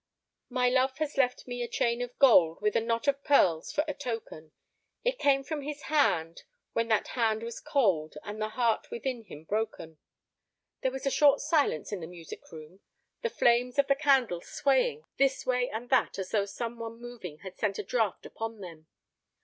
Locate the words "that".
6.87-7.09, 15.91-16.17